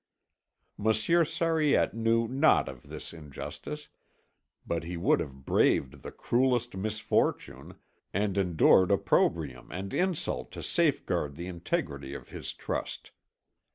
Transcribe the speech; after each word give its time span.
Monsieur 0.79 1.23
Sariette 1.23 1.93
knew 1.93 2.27
nought 2.27 2.67
of 2.67 2.89
this 2.89 3.13
injustice, 3.13 3.87
but 4.65 4.83
he 4.83 4.97
would 4.97 5.19
have 5.19 5.45
braved 5.45 6.01
the 6.01 6.11
cruellest 6.11 6.75
misfortune 6.75 7.75
and 8.11 8.35
endured 8.35 8.89
opprobrium 8.89 9.71
and 9.71 9.93
insult 9.93 10.51
to 10.53 10.63
safeguard 10.63 11.35
the 11.35 11.45
integrity 11.45 12.15
of 12.15 12.29
his 12.29 12.51
trust. 12.53 13.11